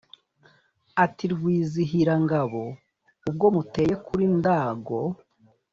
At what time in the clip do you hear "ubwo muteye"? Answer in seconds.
3.29-3.93